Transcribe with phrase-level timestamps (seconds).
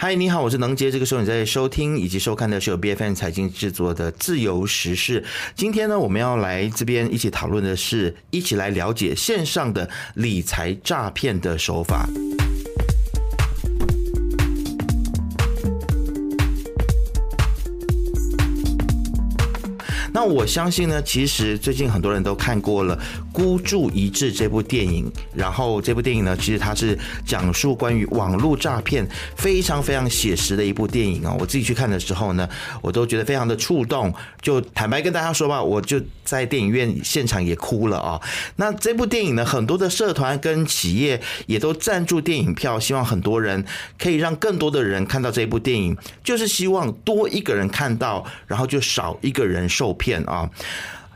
[0.00, 0.92] 嗨，你好，我是能杰。
[0.92, 5.20] 这个时候你在收听以及收看的是由 B F N 财经制作的《自由时事》。
[5.56, 12.08] 今天呢，我们要来这边一起讨论的是，一起来了解线上的理财诈骗的手法。
[20.10, 22.96] 那我相信呢，其实最近很多人都看过了
[23.38, 31.32] 《孤注一掷》这部电影，然后这部电影呢，其实它是讲述关于网络诈骗非常非常写实的一部电影啊。
[31.38, 32.48] 我自己去看的时候呢，
[32.82, 34.12] 我都觉得非常的触动。
[34.42, 38.20] 就坦白跟大家说吧，我就在电影院现场也哭了啊。
[38.56, 43.64] 那这部电影呢，很多的社团跟企业也都赞助电影票，希望很多人
[44.00, 50.20] 可以让更多的人看到这部电影，就是希望多一个人看到，然后就少一个人受骗。
[50.24, 50.50] 啊，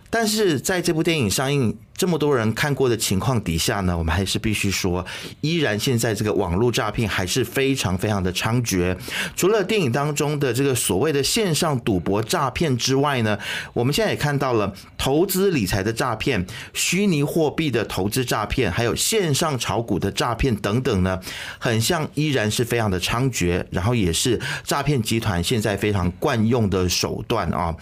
[0.08, 1.76] 但是在这部电影上映。
[2.02, 5.06] 这么多人看过的情况底下呢，我们还是必须说，
[5.40, 8.96] 依然现在这个网络诈骗还是非常非常的猖獗。
[9.36, 13.38] 除了电影当中的这个所谓的线上赌博诈骗之外呢，
[13.72, 16.44] 我们现在也看到了投资理财的诈骗、
[16.74, 21.20] 虚拟货币的投资诈骗，还有线上炒股的诈骗等等呢，
[21.60, 27.72] 很像依然是非常的猖獗，然后也是诈骗集团现在非常惯用的手段啊。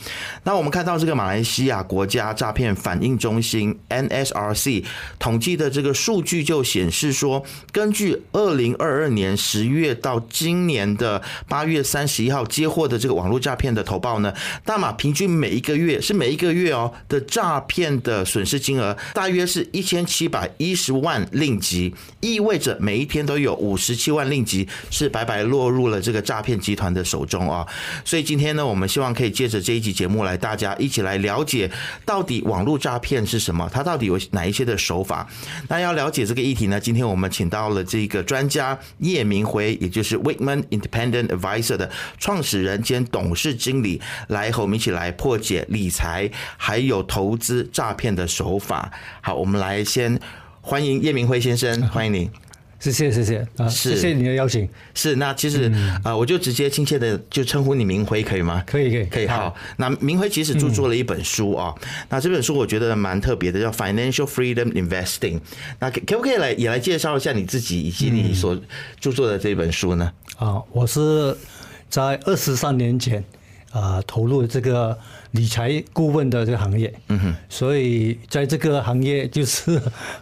[0.45, 4.10] 那我们看到这个马来西亚国家诈骗反应中心 N。
[4.11, 4.85] SRC
[5.19, 27.67] 统计的这个数据就显示说，根据二零二二年十月到今年的八月三十一号接获的这个网络诈骗的投报呢，大马平均每一个月是每一个月哦的诈骗的损失金额大约是一千七百一十万令吉，意味着每一天都有五十七万令吉是白白落入了这个诈骗集团的手中啊。
[28.05, 31.71] 所以今天呢，我们希望可以借着这一集节目来，大家一起来了解
[32.05, 35.29] 到底网络诈骗是什么，它到底有哪一些的手法？
[35.69, 36.81] 那要了解这个议题呢？
[36.81, 48.91] 今天我们请到了这个专家叶明辉，也就是 Wakeman Independent Advisor 的创始人兼董事经理，来和我们一起来破解理财还有投资诈骗的手法。
[49.21, 50.19] 好，我们来先
[50.63, 52.31] 欢迎叶明辉先生，欢迎你。
[52.81, 54.67] 谢谢谢谢啊，谢谢你的邀请。
[54.95, 55.71] 是那其实
[56.03, 58.65] 啊，我就直接亲切的就称呼你明辉可以吗？
[58.67, 59.29] 可以可以可以。
[59.29, 61.75] 好，那明辉其实著作了一本书啊，
[62.09, 65.41] 那这本书我觉得蛮特别的，叫 Financial Freedom Investing。
[65.79, 68.59] 那可可不可以来也来介绍一下你自己以及你所
[68.99, 70.11] 著作的这本书呢？
[70.39, 71.37] 啊，我是
[71.91, 73.23] 在二十三年前
[73.71, 74.97] 啊投入这个
[75.33, 79.81] 理财顾问的这个行业，嗯哼，所以在这个行业就是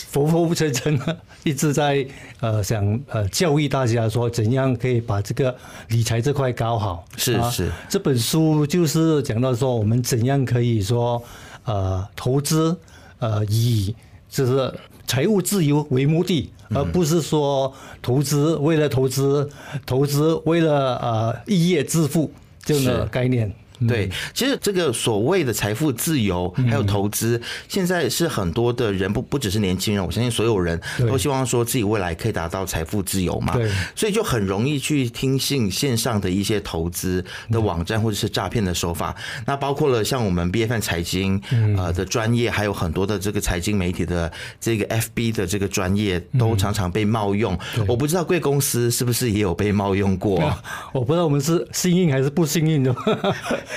[0.09, 0.99] 浮浮沉沉。
[1.45, 2.07] 一直在
[2.41, 5.57] 呃想呃教育大家说怎样可以把这个
[5.89, 7.05] 理财这块搞好。
[7.17, 7.71] 是是。
[7.89, 11.23] 这本书就是讲到说我们怎样可以说
[11.65, 12.77] 呃投资
[13.19, 13.95] 呃以
[14.29, 14.75] 就是
[15.07, 17.73] 财务自由为目的，而不是说
[18.03, 19.49] 投资为了投资
[19.87, 22.31] 投资为了呃一夜致富
[22.69, 23.51] 这样的概念。
[23.87, 33.53] 对，其实这个所谓的财富自由还有投资，现在是很多的人不不只是年轻人，我相信所有人都希望说自己未来可以达到财富自由嘛。
[33.53, 39.15] 对，所以就很容易去听信线上的一些投资的网站或者是诈骗的手法。
[39.47, 41.41] 那包括了像我们 B F N 财经
[41.77, 44.31] 呃的专业，还有很多的这个财经媒体的
[44.61, 47.59] 这个 F B 的这个专业，都常常被冒用。
[47.87, 50.53] 我不知道贵公司是不是也有被冒用过？
[50.93, 52.95] 我不知道我们是幸运还是不幸运的。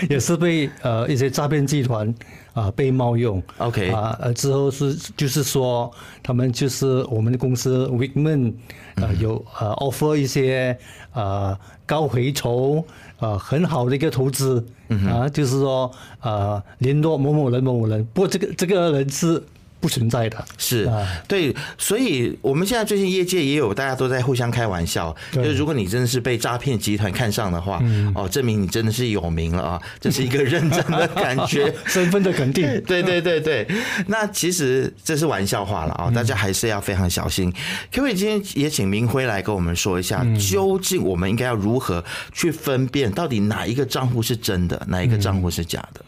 [0.10, 2.14] 也是被呃一些诈骗集团
[2.54, 5.92] 啊被冒用，OK 啊呃之后是就是说
[6.24, 8.54] 他们就是我们的公司 Wickman
[8.96, 10.78] 呃有呃 offer 一些
[11.14, 12.84] 呃高回酬
[13.20, 14.66] 呃很好的一个投资
[15.10, 15.92] 啊就是说
[16.22, 19.42] 呃联络某某人某某人，不过这个这个人是。
[19.82, 20.88] 不存在的是
[21.28, 27.82] 对，所以我们现在最近业界也有大家都在互相开玩笑，就是如果你真的是被诈骗集团看上的话，
[28.14, 32.62] 哦，证明你真的是有名了啊，这是一个认真的感觉， 身份的肯定。
[32.86, 33.68] 对对对对，
[34.08, 37.52] 那其实这是玩笑话了啊，大家还是要非常小心。
[37.92, 46.06] 可不可以今天也请明辉来跟我们说一下，究竟我们应该要如何去分辨，到底哪一个账户是真的，哪一个账户是假的？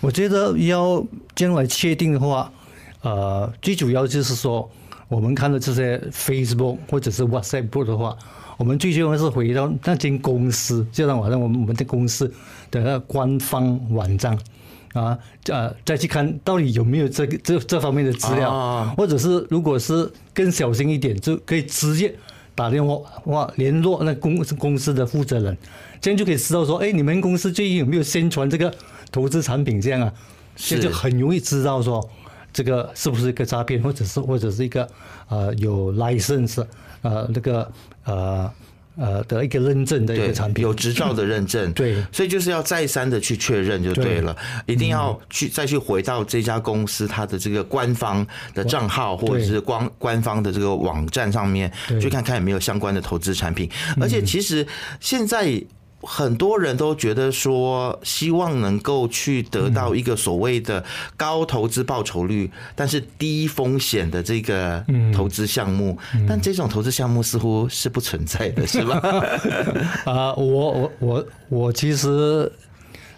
[0.00, 1.04] 我觉得要
[1.34, 2.52] 将来确定的话。
[3.06, 4.68] 呃，最主要就是说，
[5.06, 8.18] 我们看到这些 Facebook 或者是 WhatsApp 的话，
[8.56, 12.26] 我们最重要是回到那间公司，就像好像我们我们的公司
[12.68, 14.36] 的那官方网站
[14.92, 15.16] 啊，
[15.46, 22.12] 呃，再去看到底有没有这个这这方面的资料，啊或者是如果是更小心一点，就可以直接
[22.56, 25.56] 打电话哇联络那公公司的负责人，
[26.00, 28.74] 这样就可以知道说，哎，你们公司最近有没有宣传这个
[29.12, 29.80] 投资产品？
[29.80, 30.12] 这样啊，
[30.56, 32.04] 这就很容易知道说。
[32.56, 34.88] 这个是不是一个诈骗，或者是或者是一个
[35.28, 36.64] 呃有 license
[37.02, 37.70] 呃那个
[38.04, 38.50] 呃
[38.96, 40.62] 呃的一个认证的一个产，品。
[40.62, 42.02] 有执照的认证，对。
[42.10, 51.70] 所以就是要再三的去确认就对了，一定要去再去回到这家公司它的这个官方的账号或者是官官方的这个网站上面
[52.00, 53.70] 去看看有没有相关的投资产品，
[54.00, 54.66] 而且其实
[54.98, 55.62] 现在。
[56.06, 60.82] 很多人都觉得说，希望能够去得到一个所谓的
[61.16, 65.98] 高投资报酬率，但是低风险的这个投资项目，
[66.28, 69.00] 但这种投资项目似乎是不存在的，是吧？
[70.06, 72.50] 啊、我我我我其实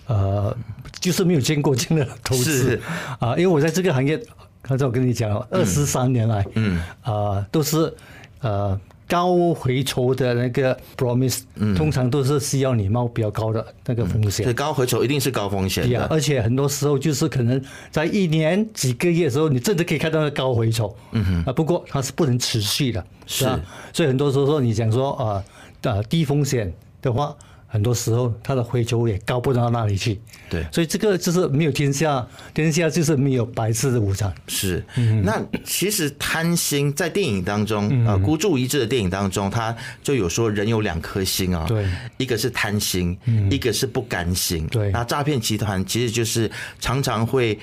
[0.06, 0.56] 呃，
[0.99, 2.44] 就是没有见过这样的投资。
[2.62, 2.82] 是。
[3.20, 4.19] 啊、因为我在这个行业，
[4.62, 7.94] 刚才我跟你讲，二十三年来，嗯，啊、都是
[8.41, 11.40] 呃高回酬的那个 promise，、
[11.75, 14.55] 通常都是需要你冒比较高的那个风险嗯。
[14.55, 16.06] 高回酬一定是高风险的。
[16.08, 17.60] 而且很多时候就是可能
[17.90, 20.94] 在一年几个月的时候，你真的可以看到那高回酬。
[21.12, 21.44] 嗯哼。
[21.46, 23.58] 啊，不过它是不能持续的，是吧？
[23.93, 25.43] 所以很多时候说你讲说啊
[25.82, 26.70] 呃低风险
[27.00, 27.34] 的话，
[27.69, 30.20] 很多时候它的回球也高不到哪里去。
[30.49, 30.67] 对。
[30.73, 34.35] 所以这个就是没有天下，天下就是没有白吃的午餐。
[34.49, 34.82] 是，
[35.23, 41.87] 那其实贪心在电影当中，呃，孤注一掷的电影当中，他就有说人有两颗心啊，对，
[42.17, 43.17] 一个是贪心，
[43.50, 44.91] 一个是不甘心，对。
[44.91, 46.50] 那诈骗集团其实就是
[46.81, 47.59] 常常会。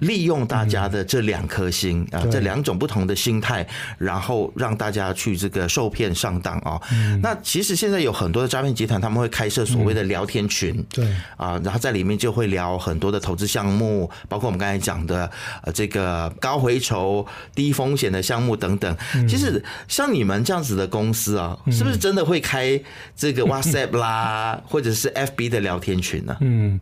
[0.00, 2.30] 利用大家的这两颗心啊，对。
[2.30, 3.66] 这两种不同的心态，
[3.98, 6.80] 然后让大家去这个受骗上当啊。
[7.22, 11.04] 那其实现在有很多的诈骗集团，他们会开设所谓的聊天群，对。
[11.36, 15.30] 啊，然后在里面就会聊很多的投资项目，包括我们刚才讲的
[15.62, 18.96] 呃这个高回酬、低风险的项目等等。
[19.28, 22.80] 其实像你们这样子的公司啊，是不是真的会开
[23.16, 26.36] 这个 WhatsApp 啦，或者是 FB 的聊天群呢？
[26.40, 26.78] 嗯，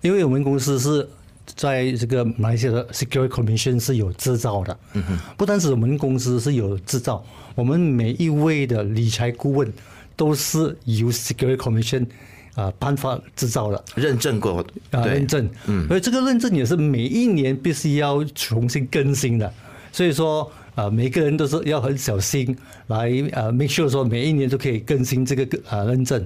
[0.00, 1.08] 因为我们公司是
[1.54, 4.78] 在这个马来西亚的 Security Commission 是有制造的。
[4.94, 9.72] 嗯哼，不单是我们公司是有制造，我们每一位的理财顾问
[10.16, 12.06] 都是由 Security Commission
[12.54, 13.84] 啊颁发制造的。
[13.94, 15.12] 认证过，啊，对。
[15.12, 19.52] 认，证，嗯，所以这个认证也是每一年必须要重新更新的，
[19.92, 22.56] 所以说啊，每个人都是要很小心
[22.88, 26.22] 来啊，make sure 说每一年都可以更新这个啊认证，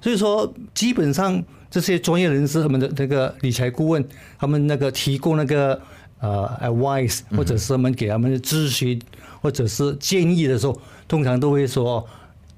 [0.00, 4.04] 所以说基本上这些专业人士他们的那个理财顾问，
[4.38, 5.80] 他们那个提供那个
[6.20, 9.00] 呃 advice 或者是他们给他们的咨询
[9.40, 12.06] 或者是建议的时候，通常都会说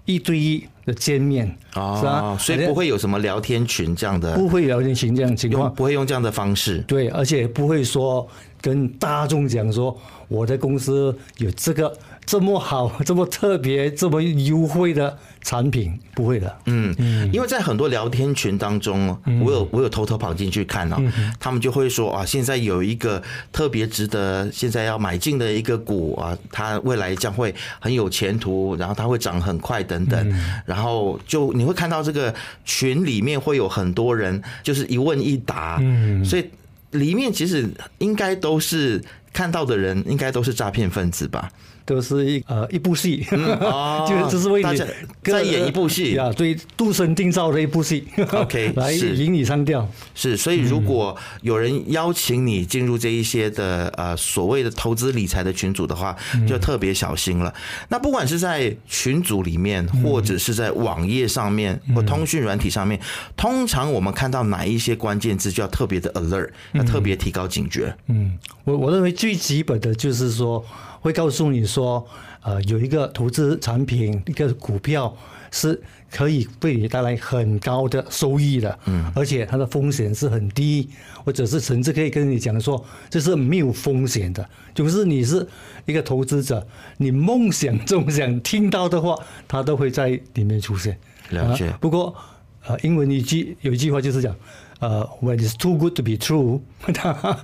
[0.05, 2.37] 一对一的见面，是吧哦，？
[2.41, 6.79] 所以不会有什么聊天群这样的，不会聊天群这样情况，不会用这样的方式。
[6.89, 8.27] 对，而且不会说
[8.61, 9.97] 跟大众讲说
[10.29, 11.97] 我的公司有这个
[12.27, 16.55] 这么好、 这么特别、这么优惠的产品，不会的。
[16.67, 16.95] 嗯，
[17.33, 20.97] 因为在很多聊天群当中，我有我有偷偷跑进去看哦，
[21.41, 32.35] 他们就会说啊，现在有一个特别值得现在要买进的一个股啊，它未来将会很有前途，然后它会涨很快等等，然后就你会看到这个
[32.65, 36.45] 群里面会有很多人就是一问一答，嗯，所以
[36.91, 37.69] 里面其实
[37.99, 39.03] 应该都是
[39.33, 41.51] 看到的人，应该都是诈骗分子吧？
[41.95, 44.85] 都是一呃一部戏， 哦就是这是为你大家
[45.23, 46.15] 在演一部戏。
[46.15, 48.07] 呀，对，度身定造的一部戏。
[48.33, 49.17] OK， 来是。
[49.17, 49.89] 引你上吊。
[50.15, 56.15] 是，所以如果有人邀请你进入这一些的呃所谓的投资理财的群组的话，
[56.47, 57.53] 就特别小心了。
[57.89, 63.01] 那不管是在群组里面，或者是在网页上面或通讯软体上面，
[63.37, 67.95] 通常我们看到哪一些关键字，就要特别的 alert，要特别提高警觉。
[68.07, 70.65] 嗯，我我认为最基本的就是说，
[71.01, 72.07] 会告诉你说，
[72.43, 75.17] 呃，有一个投资产品，一个股票
[75.51, 80.89] 是可以为你带来很高的收益的，嗯，而且它的风险是很低，
[81.25, 85.47] 或者是甚至可以跟你讲说，这是没有风险的，就是你是
[85.87, 90.99] 一个投资者，你梦想中想听到的话，它都会在里面出现。
[91.31, 91.69] 了解。
[91.69, 92.15] 啊不过，
[92.67, 94.35] 呃，英文一句有一句话就是讲，
[94.81, 96.61] 呃，when it's too good to be true，
[96.93, 97.39] 它，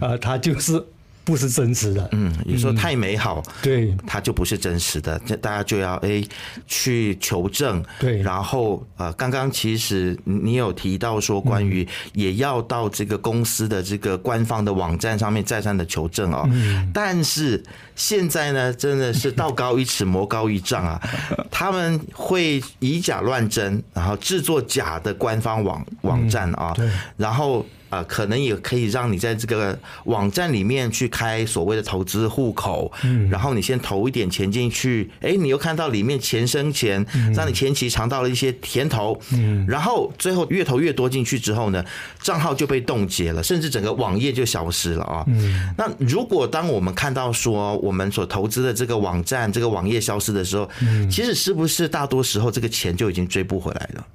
[0.00, 0.82] 呃，它就是
[1.30, 2.08] 不是真实的。
[2.12, 3.96] 嗯，有时候太美好，对。
[4.06, 6.22] 它就不是真实的，这大家就要哎
[6.66, 7.82] 去求证。
[8.00, 8.20] 对。
[8.20, 16.48] 然后呃，刚刚其实你有提到说，关于也要到这个公司的这个官方的网站上面再三的求证啊、
[16.92, 17.62] 但是
[17.94, 21.00] 现在呢，真的是道高一尺，魔高一丈啊，
[21.50, 26.88] 他们会以假乱真，然后制作假的官方网网站啊，对。
[27.16, 37.04] 然后呃，可能也可以让你在这个网站里面去开所谓的投资户口，嗯，然后你先投一点钱进去，哎，你又看到里面钱生钱，
[37.34, 41.84] 让你前期尝到了一些甜头，嗯，然后最后越投越多进去之后呢，
[42.22, 45.24] 账号就被冻结了，甚至整个网页就消失了啊。
[45.26, 54.06] 嗯，那如果当我们看到说我们所投资的这个网站、这个网页消失的时候，嗯，其实是不是大多时候这个钱就已经追不回来了？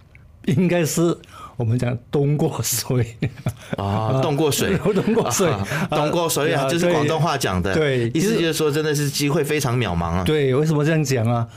[0.45, 1.17] 应该是。
[1.57, 3.15] 我们讲东过水
[3.77, 5.49] 啊，冻过水， 冻过水，
[5.89, 7.73] 冻过水啊，就是广东话讲的。
[7.73, 10.23] 对，意思就是说，真的是机会非常渺茫啊。
[10.25, 11.47] 对，为什么这样讲啊？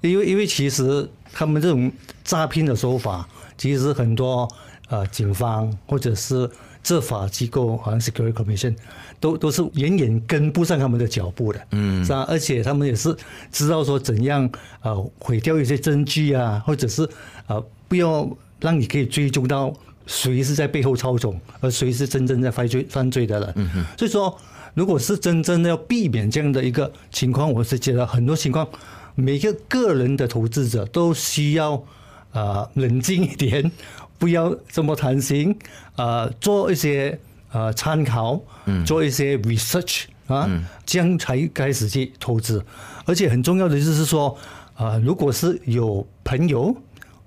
[0.00, 1.90] 因为因为其实他们这种
[2.22, 4.48] 诈骗的手法，其实很多
[4.90, 6.48] 呃警方或者是
[6.84, 8.76] 执法机构，好像 Security Commission，
[9.18, 11.60] 都都是远远跟不上他们的脚步的。
[11.72, 12.24] 嗯，是吧？
[12.28, 13.12] 而且他们也是
[13.50, 14.48] 知道说怎样
[14.82, 17.08] 呃毁掉一些证据啊，或者是
[17.48, 18.28] 呃不要。
[18.60, 19.72] 让你可以追踪到
[20.06, 23.70] 谁是在背后操纵，而谁是真正在犯罪犯罪的人。
[23.98, 24.36] 所以说，
[24.74, 28.66] 如果是真正的要避免这样的一个情况，我是觉得很多情况，
[29.14, 31.84] 每个个人的投资者都需要
[32.32, 33.70] 啊冷静一点，
[34.18, 35.54] 不要这么贪心
[35.96, 37.18] 啊，做一些
[37.52, 38.40] 呃参考，
[38.86, 40.48] 做一些 research 啊，
[40.86, 42.64] 这样才开始去投资。
[43.04, 44.36] 而且很重要的就是说
[44.74, 46.74] 啊，如果是有朋友。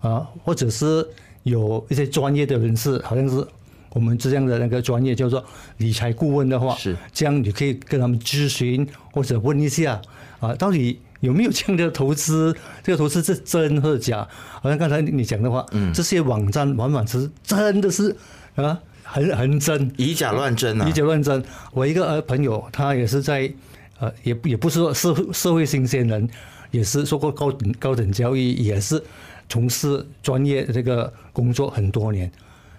[0.01, 1.07] 啊，或者是
[1.43, 3.45] 有一些专业的人士，好像是
[3.93, 5.43] 我们这样的那个专业叫做
[5.77, 10.01] 理财顾问的话，是这样，你可以跟他们咨询或者问一下
[10.39, 12.55] 啊，到底有没有这样的投资？
[12.83, 14.27] 这个投资是真或者假？
[14.61, 18.15] 好像刚才你讲的话，嗯，这些网站往往是真的是
[18.55, 21.43] 啊，很很真，以假乱真啊，以假乱真。
[21.73, 23.51] 我一个呃朋友，他也是在
[23.99, 26.27] 呃，也也不是说社社会新鲜人，
[26.71, 29.03] 也是做过高等高等教育，也是。
[29.51, 32.31] 从事专业这个工作很多年，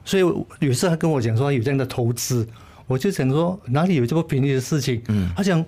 [0.07, 0.23] 所以
[0.67, 2.49] 有时他跟我讲说有这样的投资，
[2.87, 5.03] 我就想说哪里有这么便宜的事情？
[5.09, 5.63] 嗯，他讲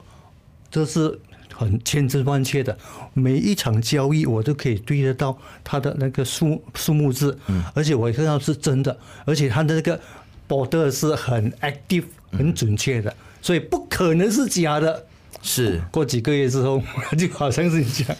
[0.70, 1.20] 这是
[1.52, 2.74] 很千真万确的，
[3.12, 10.00] 每一场交易我都可以对得到他的那个数数目字，嗯，而且我看到是真的，而且他的那个
[10.48, 15.04] border 是很 active 很准确的，所以不可能是假的。
[15.46, 16.82] 是过几个月之后，
[17.18, 18.16] 就好像是你讲，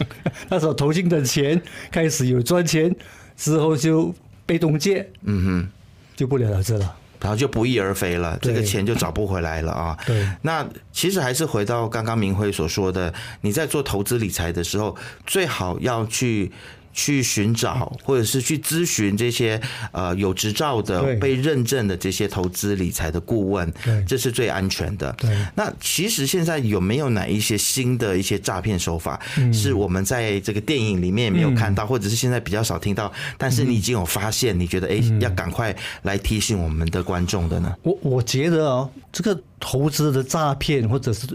[0.51, 2.95] 那时候投进的钱开始有赚钱，
[3.35, 4.15] 之后就
[4.45, 5.69] 被冻结，嗯哼，
[6.15, 9.99] 就不了了之了，然后就不翼而飞了，这个钱就找不回来了啊。
[10.07, 14.95] 对，那其实还是回到刚刚明辉所说的，你在做投资理财的时候，
[15.27, 16.53] 最好要去。
[16.95, 19.61] 去寻找或者是去咨询这些
[19.93, 23.71] 呃有执照的、被认证的这些投资理财的顾问，
[24.07, 25.15] 这是最安全的。
[25.57, 29.21] 那其实现在有没有哪一些新的一些诈骗手法，
[29.53, 37.75] 是我们在这个电影里面没有看到，或者是现在比较少听到，但是你已经有发现，你觉得哎要赶快来提醒我们的观众的呢？
[37.83, 41.27] 我我觉得哦，这个投资的诈骗或者是。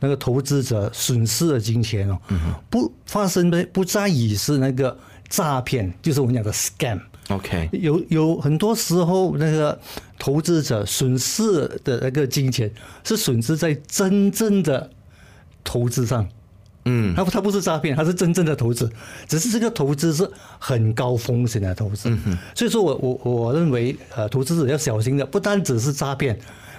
[0.00, 2.18] 那个投资者损失的金钱哦，
[2.68, 4.96] 不发生的不在于是那个
[5.28, 7.00] 诈骗，就是我们讲的 scam。
[7.28, 9.76] OK，有有很多时候那个
[10.18, 12.70] 投资者损失的那个金钱
[13.02, 14.90] 是损失在真正的
[15.64, 16.28] 投资上。
[16.84, 18.88] 嗯，他他不是诈骗，他是真正的投资，
[19.26, 22.16] 只是这个投资是很高风险的投资。
[22.54, 26.38] 所以说我我我认为呃，投资者要小心的，不单只是诈骗。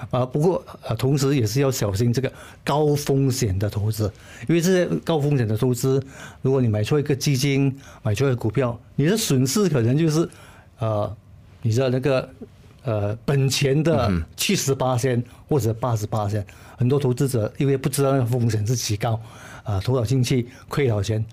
[0.10, 2.32] 啊，不过啊，同时也是要小心这个
[2.64, 4.12] 高风险的投资，
[4.48, 6.02] 因为这些高风险的投资，
[6.42, 10.30] 如果你买错一个基金，买错一个股票，你的损失可能就是，
[10.80, 11.14] 呃，
[11.62, 12.30] 你知道那个
[12.84, 16.46] 呃本钱的七十八千或者八十八千，
[16.78, 19.20] 很多投资者因为不知道那个风险是极高，
[19.64, 21.26] 啊，投了进去亏了钱，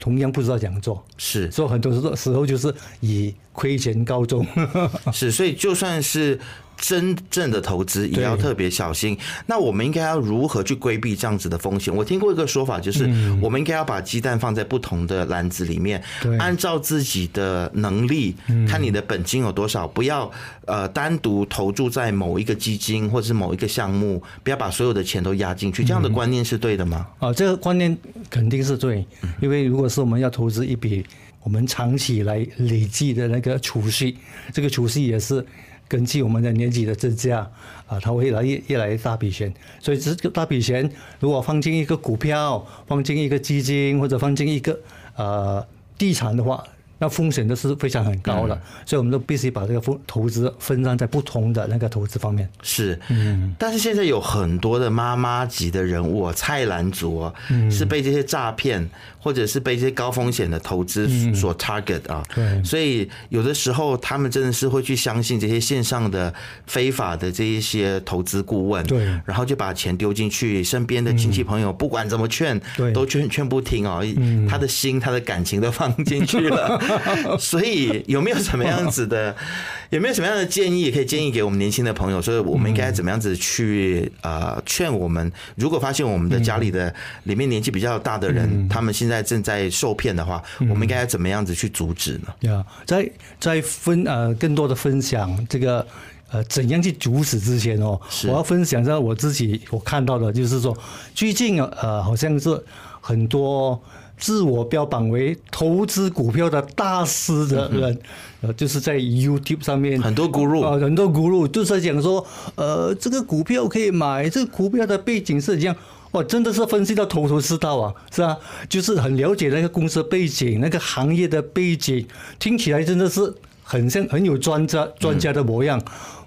[0.00, 4.46] 同样不知道怎样做，是，所以很多时候时候就是以亏钱告终，
[5.12, 6.40] 是，所以就算是。
[6.80, 9.18] 真正的投资也要特别小心。
[9.46, 11.94] 那我们应该要如何去规避这样子的风险？
[11.94, 13.04] 我听过一个说法，就是
[13.40, 16.02] 我们应该要把鸡蛋放在不同的篮子里面，
[16.38, 18.34] 按照自己的能力，
[18.68, 20.30] 看你的本金有多少，不要
[20.66, 25.84] 呃单独投注在某一个基金或者是某一个项目，不要把所有的钱都压进去。
[25.84, 27.06] 这样的观念是对的吗？
[27.18, 27.96] 啊，这个观念
[28.30, 29.04] 肯定是对，
[29.40, 31.04] 因为如果是我们要投资一笔
[31.42, 34.16] 我们长期来累计的那个储蓄，
[34.52, 35.44] 这个储蓄也是。
[35.88, 37.38] 根据我们的年纪的增加，
[37.86, 39.52] 啊，它会越来越越来越大笔钱。
[39.80, 44.78] 所以这个大笔钱，如果放进一个股票，放进一个基金，或者放进一个
[45.16, 45.66] 呃
[45.96, 46.62] 地产的话，
[46.98, 52.48] 那风险都是非常很高的，所以我们都必须把这个风投资分散在不同的那个投资方面。
[52.62, 57.34] 是，嗯，但是现在有很多的妈妈级的人物，菜篮族哦，
[57.70, 58.88] 是被这些诈骗
[59.20, 62.62] 或者是被这些高风险的投资所 target 啊，对。
[62.64, 66.32] 所以有的时候他们真的是会去相信这些线上的
[66.66, 69.04] 非法的这一些投资顾问，对。
[69.24, 72.92] 然后就把钱丢进去，身边的亲戚朋友不管怎么劝，对。
[72.92, 74.02] 都劝劝不听哦，
[74.48, 76.78] 他的心他的感情都放进去了，
[77.38, 79.34] 所以有没有什么样子的，
[79.90, 86.92] 有没有什么样的建议，也可以建议给我们年轻的朋友，所以我们应该怎么样子去呃劝我们，如果发现我们的家里的
[87.24, 92.50] 里面年纪比较大的人，他们现在正在受骗的话，我们应该怎么样子去阻止呢？
[92.50, 95.86] 呀，在在分呃更多的分享这个
[96.30, 100.76] 呃怎样去阻止之前哦，我要分享一下我自己我看到的，就是说
[101.14, 102.62] 最近呃好像是
[103.00, 103.80] 很多
[104.18, 107.98] 自我标榜为投资股票的大师的人，
[108.40, 115.74] 呃，就是在 YouTube 上面很多 guru 啊、很多 guru 就是讲说，呃，这个股票可以买，这个股票的背景是怎样。
[116.12, 118.38] 哇，真的是分析到头头是道啊，是吧？
[118.68, 122.06] 就是很了解那个公司背景、那个行业的背景，
[122.38, 125.78] 听起来真的是很像很有专家专家的模样。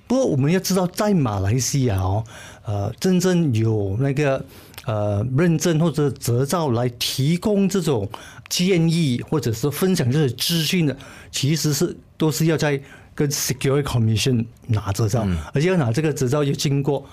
[0.06, 2.24] 不过我们要知道，在马来西亚哦，
[2.64, 4.46] 呃，真正有那个
[4.86, 8.10] 呃认证或者执照来提供这种
[8.50, 10.98] 建议或者是分享这些资讯的，
[11.32, 12.82] 其实是都是要在
[13.14, 17.06] 跟 Security Commission 拿执照，而且要拿这个执照要经过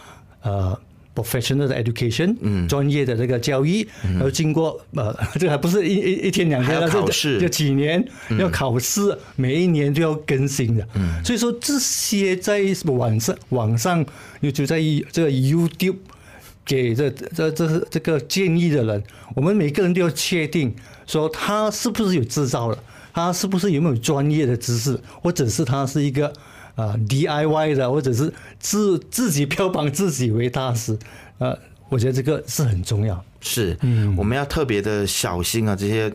[0.42, 0.78] 呃。
[1.14, 7.40] professional 的 education，嗯，专业的这个教育，然后经过呃， 这个还不是一一一天两天，还要考试。
[7.40, 8.08] 要几年
[8.38, 10.88] 要考试，每一年都要更新的。
[10.94, 14.06] 嗯，所以说这些在网上网上，
[14.42, 14.78] 又就在
[15.10, 15.96] 这个 YouTube
[16.68, 19.02] 给这这这这个建议的人，
[19.34, 20.72] 我们每个人都要确定
[21.06, 22.78] 说他是不是有执照了，
[23.12, 26.32] 他是不是有没有专业的知识，或者是他是一个。
[26.78, 30.96] 啊，DIY 的，或者是自自己标榜自己为大师，
[31.38, 31.58] 呃，
[31.88, 33.20] 我觉得这个是很重要。
[33.40, 35.74] 是，嗯，我们要特别的小心啊！
[35.74, 36.08] 这些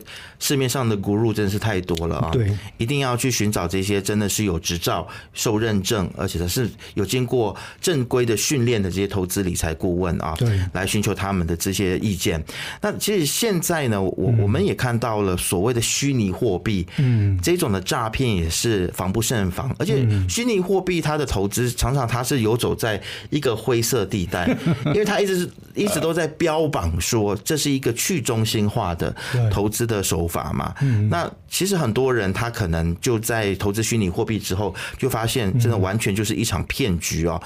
[0.44, 2.28] 市面上的 guru 真是太多了啊！
[2.30, 12.44] 对，一定要去寻找这些真的是有执照、受认证，而且是有经过正规的训练的这些投资理财顾问啊，对，来寻求他们的这些意见。
[12.82, 24.46] 那其实现在呢，我我们也看到了所谓的虚拟货币，嗯，这种的诈骗也是防不胜防，而且虚拟货币它的投资常常它是游走在一个灰色地带，
[24.84, 27.14] 因为它一直是一直都在标榜说。
[27.14, 29.14] 说这是一个去中心化的
[29.48, 30.74] 投资的手法嘛？
[31.10, 37.40] 那其实很多人他可能就在投资虚拟货币之后，就发现真的完全就是一场骗局哦。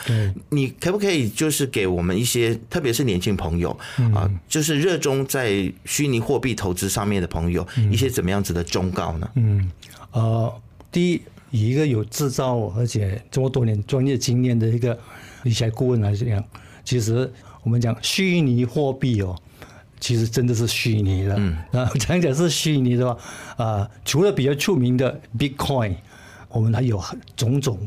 [0.48, 3.70] 你可不可以就是给我们一些，特别是年轻朋友
[4.14, 9.30] 啊，就是热衷在虚拟货币投资上面的朋友，一些怎么样子的忠告呢？
[9.34, 9.70] 嗯，
[10.12, 10.52] 呃，
[10.90, 14.98] 第一，以一个有制造而且这么多年专业经验的一个
[15.42, 16.42] 理财顾问来讲，
[16.84, 17.30] 其实
[17.62, 19.36] 我们讲虚拟货币哦。
[20.00, 21.34] 其实真的是虚拟的，
[21.72, 25.94] 啊，讲讲是虚拟的话，啊，除了比较出名的 Bitcoin，
[26.48, 27.02] 我们还有
[27.36, 27.78] 种种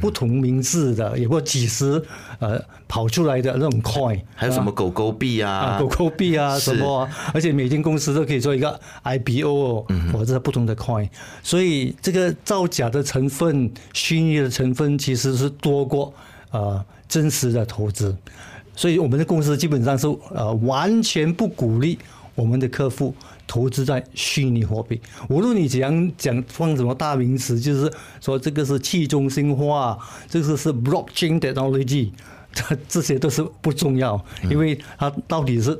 [0.00, 2.02] 不同名字的，有过几十
[2.38, 11.08] 呃跑出来的那种 coin，还有什么狗狗币啊，狗狗币啊什么，而且每间公司都可以做一个 IPO，或者不同的 coin，
[11.42, 16.12] 所以这个造假的成分、虚拟的成分其实是多过
[16.50, 18.14] 呃真实的投资。
[18.80, 21.98] 所以我们的公司基本上是呃完全不鼓励
[22.34, 23.14] 我们的客户
[23.46, 24.98] 投资在虚拟货币。
[25.28, 29.98] 无论你怎样讲放什么大名词，就是说这个是去中心化，
[30.30, 32.10] 这个是 blockchain technology，
[32.54, 35.78] 这这些都是不重要，因为它到底是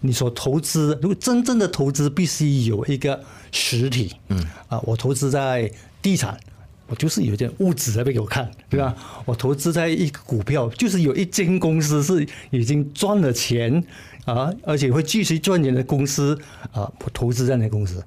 [0.00, 3.18] 你所投资，如果真正的投资必须有一个
[3.52, 6.38] 实体，嗯啊，我投资在地产。
[6.86, 8.94] 我就是有点物质在给我看，对吧？
[9.24, 13.82] 我投资在一个股票，就是有一间公司是已经赚了钱
[14.24, 16.38] 啊，而且会继续赚钱的公司
[16.72, 18.04] 啊，我投资在那公司。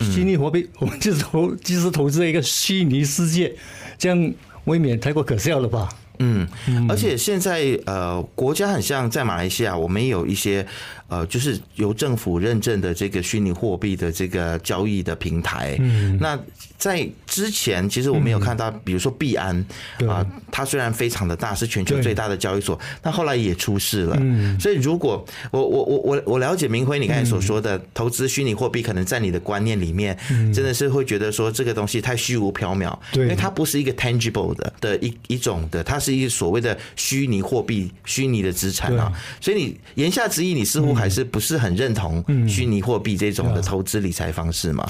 [0.00, 3.52] 虚拟货币，我们就是投，就是投资在一个虚拟世界，
[3.98, 5.88] 这样未免太过可笑了吧？
[6.20, 6.46] 嗯，
[6.88, 10.66] 而且现在呃，国家很像在马来西亚，我们也有一些
[11.08, 15.76] 呃，就是由政府认证的这个虚拟货币的这个交易的平台。
[15.80, 16.38] 嗯，那
[16.76, 19.64] 在之前，其实我们有看到，比如说币安
[20.08, 24.16] 啊，它虽然非常的大，是全球最大的交易所，但后来也出事了。
[24.20, 30.18] 嗯，所以如果我我我我我了解明辉你刚才所说的投资虚拟货币，可能在你的观念里面，
[30.52, 36.08] 真的是会觉得说这个东西太虚无缥缈，对，因为它不是一个 tangible 的的一一种的，它是。
[36.08, 44.86] 是一所谓的虚拟货币、虚拟的资产啊，所以你言下之意，你似乎还是不是很认同虚拟货币这种的投资理财方式嘛？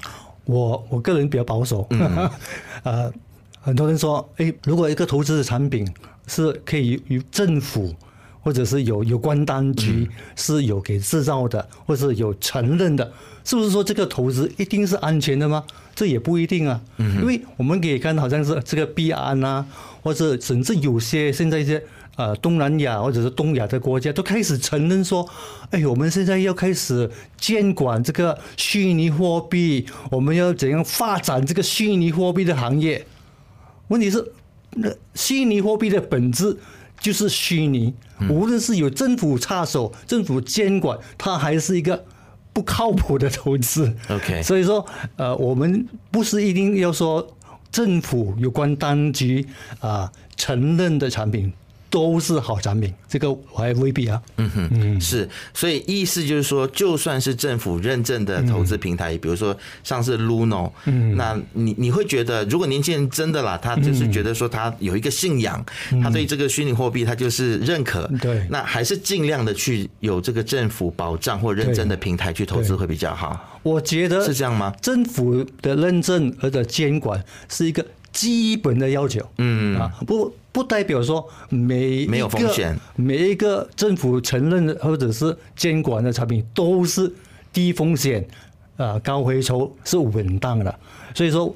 [0.46, 1.86] 我我个人比较保守，
[2.82, 3.12] 呃，
[3.60, 5.86] 很多人说，诶，如果一个投资的产品
[6.26, 7.94] 是可以由政府
[8.40, 13.12] 或者是有有关当局是有给制造的，或者是有承认的，
[13.44, 15.62] 是不是说这个投资一定是安全的吗？
[15.94, 19.66] 这也不一定啊，因为我们可以看好像是这个币安啊，
[20.02, 21.82] 或者甚至有些现在一些
[22.18, 25.26] 呃东南亚或者是东亚的国家都开始承认说，
[25.70, 33.06] 哎，我们现在要开始监管这个虚拟货币，我们要怎样发展这个虚拟货币的行业？
[33.86, 34.32] 问题是，
[34.72, 36.56] 那虚拟货币的本质
[37.00, 37.94] 就是虚拟，
[38.28, 42.04] 无论是有政府插手、政府监管，它还是一个
[42.52, 43.94] 不靠谱的投资。
[44.08, 47.24] OK 所以说，呃，我们不是一定要说
[47.70, 49.46] 政府有关当局
[49.78, 51.52] 啊、承认的产品
[51.90, 54.20] 都是好产品，这个我还未必啊。
[54.36, 65.64] 嗯哼，是，所以意思就是说，就算是政府认证的投资平台，比如说像是 Luno，嗯，那你你会觉得，如果年轻人真的啦，他就是觉得说他有一个信仰，
[66.02, 68.46] 他对这个虚拟货币他就是认可，对。
[68.50, 74.74] 那还是尽量的去有这个政府保障或认证的平台去投资会比较好，我觉得是这样吗？
[74.82, 79.78] 政府的认证和的监管是一个基本的要求，嗯。
[79.78, 87.14] 啊，不不代表说每没有风险每一个政府承认的或者是监管的产品都是
[87.52, 88.26] 低风险
[88.76, 90.76] 啊高回收是稳当的，
[91.14, 91.54] 所以说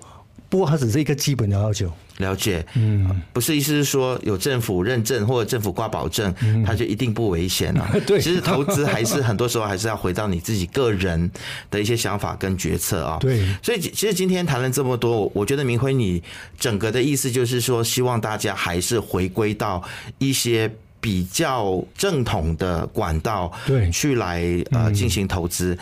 [0.48, 1.90] 不过它只是一个基本的要求。
[2.18, 7.90] 了解，嗯，不是意思是说有政府认证或者政府挂保证，它就一定不危险啊。
[8.06, 11.30] 对其实投资还是很多时候还是要回到你自己个人
[11.70, 13.18] 的一些想法跟决策啊。
[13.20, 16.22] 对所以其其实今天谈了这么多，我我觉得明辉你
[16.58, 19.82] 整个的意思就是说，希望大家还是回归到
[20.18, 20.70] 一些。
[21.02, 25.76] 比较正统的管道，对去来呃进行投资。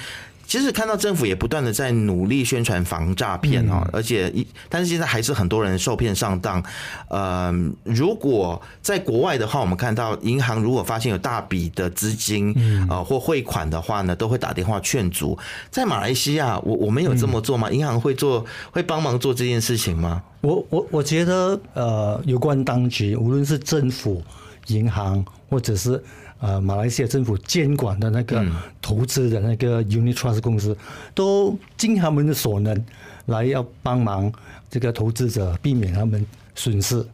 [0.50, 6.60] 其实看到政府也不断的在努力宣传防诈骗哦，而且一但是现在还是很多人受骗上当。
[7.06, 12.52] 呃，如果在国外的话，我们看到银行如果发现有大笔的资金
[12.90, 15.38] 呃或汇款的话呢，都会打电话劝阻。
[15.70, 17.70] 在马来西亚，我我们有这么做吗？
[17.70, 20.20] 银行会做会帮忙做这件事情吗？
[20.40, 24.20] 我我我觉得呃，有关当局，无论是政府、
[24.66, 26.02] 银行，或者是
[26.40, 28.44] 呃马来西亚政府监管的那个
[28.82, 30.76] 投资的那个 Unit Trust 公司，
[31.14, 32.84] 都尽他们的所能
[33.26, 34.32] 来要帮忙
[34.68, 36.24] 这个投资者避免他们
[36.54, 37.04] 损失。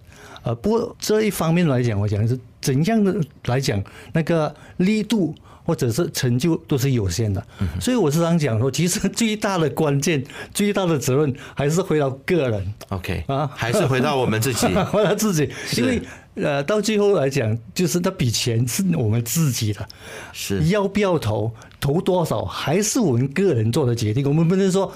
[0.42, 3.14] 呃，不过这一方面来讲，我讲是怎样的
[3.46, 5.34] 来讲，那个力度
[5.64, 7.44] 或者是成就都是有限的。
[7.80, 12.74] 所以我时常讲说，其实最大的关键、最大的责任还是回到个人。
[12.90, 14.68] OK 啊还是回到我们自己。
[14.92, 16.00] 回到自己，因为
[16.36, 19.88] 呃，到最后来讲，就是那笔钱是我们自己的，
[20.32, 20.62] 是。
[20.68, 24.26] 要不要投，投多少，还是我们个人做的决定。
[24.28, 24.92] 我们不能说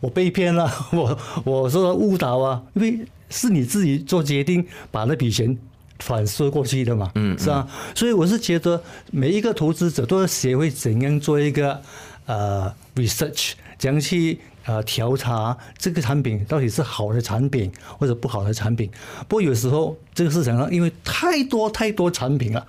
[0.00, 5.56] 我被骗了， 我我受到误导啊，因为是你自己做决定，把那笔钱
[6.00, 8.82] 反射过去的嘛，嗯，是啊，所以我是觉得
[9.12, 11.80] 每一个投资者都要学会怎样做一个
[12.26, 18.90] 呃 research，怎样去呃调查这个产品到底是好的产品或者不好的产品。
[19.28, 22.66] 不过有时候这个市场上因为太多太多产品了。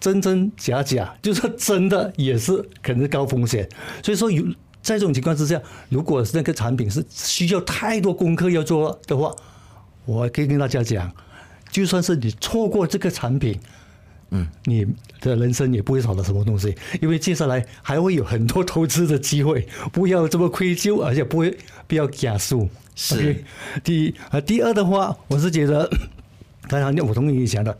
[0.00, 3.68] 真真假假，就是真的也是可能是高风险，
[4.02, 4.42] 所以说有
[4.80, 9.30] 在这种情况之下，如果那个产品是需要太多功课要做的话，
[10.06, 11.12] 我可以跟大家讲，
[11.70, 13.60] 就算是你错过这个产品，
[14.30, 14.86] 嗯，你
[15.20, 22.68] 的人生也不会少了什么东西，因为接下来还会有很多投资的机会，不要这么愧疚，而且不会不要加速。
[22.94, 23.42] 是
[23.82, 25.90] 第一啊，第二的话，我是觉得，
[26.68, 27.76] 当然我同意你讲的，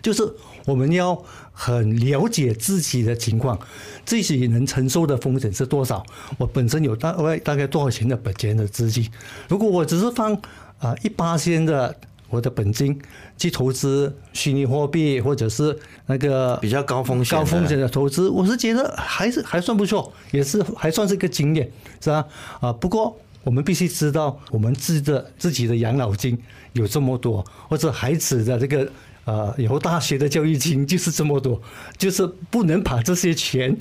[0.00, 0.22] 就是
[0.64, 1.20] 我们要
[1.52, 3.58] 很了解自己的情况，
[4.04, 6.06] 自己能承受的风险是多少。
[6.38, 9.10] 我本身有大概大概多少钱的本钱的资金，
[9.48, 10.32] 如果我只是放
[10.78, 11.94] 啊一八千的
[12.30, 12.98] 我的本金
[13.36, 22.24] 去投资虚拟货币或者是那个比较高风险高风险的投资，我是觉得还是还算不错，也是还算是一个经验，是吧？
[22.60, 26.38] 啊，不过我们必须知道，我们自己的自己的养老金
[26.74, 28.88] 有这么多，或者孩子的这个
[29.24, 31.60] 呃以后大学的教育金就是这么多，
[31.98, 33.76] 就是不能把这些钱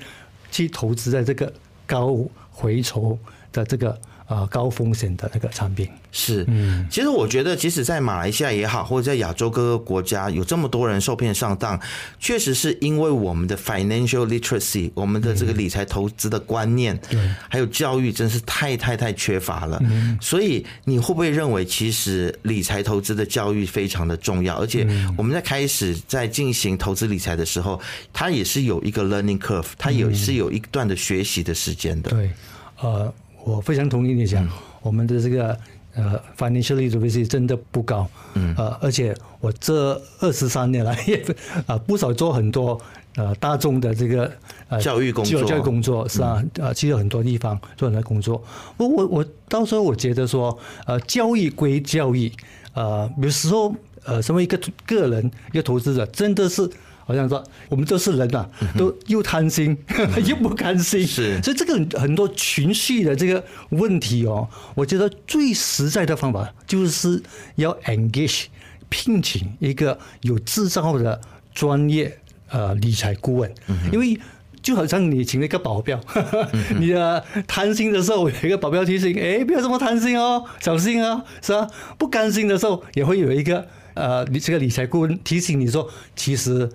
[0.49, 1.51] 去投资在这个
[1.85, 2.17] 高
[2.51, 3.17] 回酬
[3.51, 5.89] 的这个啊、高风险的那个产品。
[6.11, 11.79] 是，嗯其实我觉得，即使在马来西亚也好，或者在亚洲各个国家，有这么多人受骗上当，
[12.19, 19.79] 确实是因为我们的 financial literacy，我们的这个理财投资的观念，对还有教育，真是太太太缺乏了。
[19.89, 24.55] 嗯所以，你会不会认为，其实理财投资的教育非常的重要？
[24.57, 24.87] 而且，
[25.17, 27.81] 我们在开始在进行投资理财的时候，
[28.13, 32.11] 它也是有一个 learning curve，它也是有一段的学习的时间的。
[32.11, 32.31] 对，
[32.81, 33.11] 呃，
[33.49, 34.47] 我非常同意你讲，
[34.81, 35.57] 我们的这个
[35.95, 41.25] 呃 financial literacy 真的不高，嗯，呃，而且我这二十三年来 也
[41.65, 42.79] 啊不少做很多
[43.15, 44.31] 呃大众的这个
[44.67, 48.41] 呃教育工作教育工作是啊，呃，去了很多地方做很多工作。
[48.77, 52.31] 我我我到时候我觉得说，呃，教育归教育，
[52.73, 53.73] 呃，有时候
[54.05, 56.69] 呃，身为一个个人一个投资者，真的是。
[57.09, 59.75] 好像说我们都是人呐、都又贪心
[60.27, 61.41] 又不甘心，是。
[61.41, 67.23] 所以这个很很多情绪的这个问题哦，我觉得最实在的方法就是
[67.55, 68.45] 要 engage
[68.89, 71.19] 聘请一个有制造的
[71.51, 72.19] 专业
[72.49, 73.51] 呃理财顾问，
[73.91, 74.19] 因为。
[74.61, 75.97] 就好像你请了一个保镖，
[76.79, 81.65] 你的贪心的时候有一个保镖提醒，哎，不要这么贪心哦，小心啊，是吧？
[81.97, 86.69] 不甘心的时候也会有一个呃，你这个理财顾问提醒你说，其实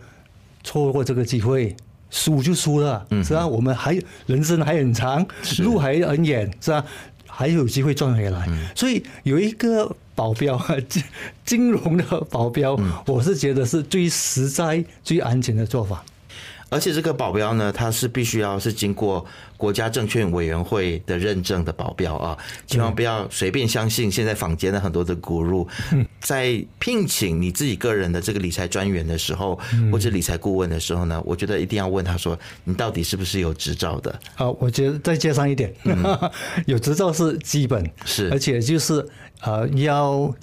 [0.64, 1.77] 错过这个机会，
[2.11, 3.46] 输就输了，是吧？
[3.46, 3.96] 我们还
[4.27, 5.24] 人生还很长，
[5.59, 6.85] 路还很远，是吧？
[7.27, 10.57] 还有机会赚回来，所以有一个保镖，
[10.88, 11.03] 金
[11.44, 16.05] 金融的保镖，我是觉得是最实在、最安全的做法。
[16.68, 19.24] 而且这个保镖呢，它是必须要是经过
[19.57, 25.66] 国家证券委员会的认证的保镖啊，千万不要随便相信现在坊间的很多的股入。
[26.20, 29.59] 在聘请你自己个人的这个理财专员的时候，
[29.92, 34.11] 或者理财顾问的时候呢，我觉得一定要问他说，你到底是不是有执照的？
[34.37, 35.72] 啊，我觉得再加上一点，
[36.66, 39.07] 有执照是基本，是而且就是
[39.42, 40.35] 呃要。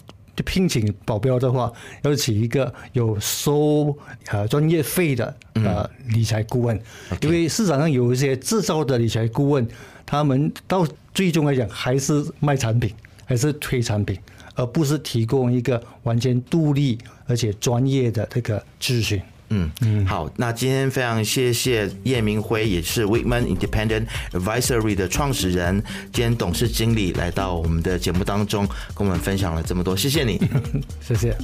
[0.46, 1.72] 聘请保镖的话，
[2.04, 3.96] 要请一个有收
[4.28, 6.80] 呃专业费的呃理财顾问，
[7.22, 9.68] 因为市场上有一些制造的理财顾问，
[10.06, 12.94] 他们到最终来讲还是卖产品，
[13.26, 14.18] 还是推产品，
[14.56, 19.22] 而不是提供一个完全独立而且专业的这个咨询。
[19.52, 30.42] 嗯嗯，好，那今天非常谢谢叶明辉，也是 Whitman Independent Advisory 的创始人兼董事经理，来到我们的节目当中，跟我们分享了这么多，谢谢你，
[31.06, 31.36] 谢谢。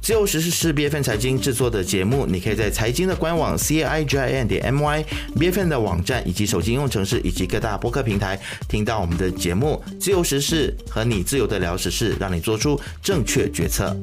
[0.00, 5.04] 自由时事是 B F N 财经制作的节目，你可以在财经的官网 C I G I N 点 M Y
[5.38, 9.82] B F N 的网站以及手机应用程式以及各大播客平台听到我们的节目。
[10.00, 13.94] 自由时事和你自由的聊时事，让你做出正确决策。